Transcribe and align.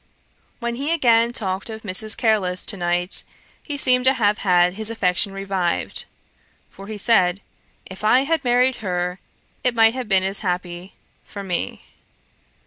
When 0.57 0.77
he 0.77 0.91
again 0.91 1.31
talked 1.31 1.69
of 1.69 1.83
Mrs. 1.83 2.17
Careless 2.17 2.65
to 2.65 2.75
night, 2.75 3.23
he 3.61 3.77
seemed 3.77 4.03
to 4.05 4.15
have 4.15 4.39
had 4.39 4.73
his 4.73 4.89
affection 4.89 5.31
revived; 5.31 6.05
for 6.71 6.87
he 6.87 6.97
said, 6.97 7.39
'If 7.85 8.03
I 8.03 8.21
had 8.21 8.43
married 8.43 8.77
her, 8.77 9.19
it 9.63 9.75
might 9.75 9.93
have 9.93 10.07
been 10.09 10.23
as 10.23 10.39
happy 10.39 10.95
for 11.23 11.43
me. 11.43 11.83